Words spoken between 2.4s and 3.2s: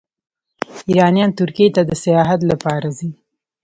لپاره ځي.